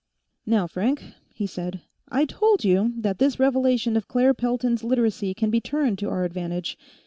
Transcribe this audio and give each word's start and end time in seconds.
"Now, 0.47 0.65
Frank," 0.65 1.03
he 1.31 1.45
said, 1.45 1.81
"I 2.09 2.25
told 2.25 2.63
you 2.63 2.91
that 2.97 3.19
this 3.19 3.39
revelation 3.39 3.95
of 3.95 4.07
Claire 4.07 4.33
Pelton's 4.33 4.83
Literacy 4.83 5.35
can 5.35 5.51
be 5.51 5.61
turned 5.61 5.99
to 5.99 6.09
our 6.09 6.23
advantage. 6.23 6.75